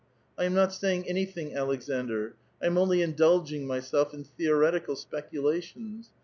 [0.35, 6.09] I am not saying anything, Aleksandr; I am only in dulging myself in theoretical speculations.